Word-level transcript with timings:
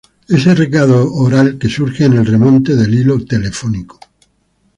ese 0.37 0.51
recado 0.55 1.13
oral 1.13 1.59
que 1.59 1.69
surge 1.69 2.05
en 2.05 2.13
el 2.13 2.25
remonte 2.25 2.75
del 2.75 2.91
hilo 2.91 3.23
telefónico 3.23 3.99